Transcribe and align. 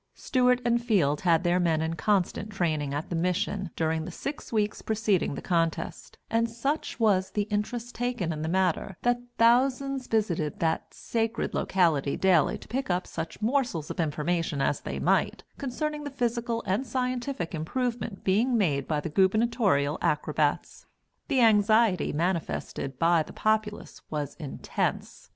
Stewart 0.15 0.61
and 0.65 0.83
Field 0.83 1.21
had 1.21 1.43
their 1.43 1.59
men 1.59 1.79
in 1.79 1.93
constant 1.93 2.49
training 2.49 2.91
at 2.91 3.11
the 3.11 3.15
Mission 3.15 3.69
during 3.75 4.03
the 4.03 4.09
six 4.09 4.51
weeks 4.51 4.81
preceding 4.81 5.35
the 5.35 5.43
contest, 5.43 6.17
and 6.27 6.49
such 6.49 6.99
was 6.99 7.29
the 7.29 7.43
interest 7.53 7.93
taken 7.93 8.33
in 8.33 8.41
the 8.41 8.49
matter 8.49 8.97
that 9.03 9.21
thousands 9.37 10.07
visited 10.07 10.59
that 10.59 10.91
sacred 10.91 11.53
locality 11.53 12.17
daily 12.17 12.57
to 12.57 12.67
pick 12.67 12.89
up 12.89 13.05
such 13.05 13.43
morsels 13.43 13.91
of 13.91 13.99
information 13.99 14.59
as 14.59 14.81
they 14.81 14.97
might, 14.97 15.43
concerning 15.59 16.03
the 16.03 16.09
physical 16.09 16.63
and 16.65 16.87
scientific 16.87 17.53
improvement 17.53 18.23
being 18.23 18.57
made 18.57 18.87
by 18.87 18.99
the 18.99 19.07
gubernatorial 19.09 19.99
acrobats. 20.01 20.87
The 21.27 21.41
anxiety 21.41 22.11
manifested 22.11 22.97
by 22.97 23.21
the 23.21 23.33
populace 23.33 24.01
was 24.09 24.33
intense. 24.39 25.29